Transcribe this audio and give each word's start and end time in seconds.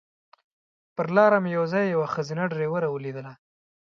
پر 0.95 1.07
لاره 1.15 1.37
مې 1.43 1.49
یو 1.57 1.63
ځای 1.73 1.83
یوه 1.93 2.07
ښځینه 2.13 2.43
ډریوره 2.51 2.87
ولیدله. 2.91 3.33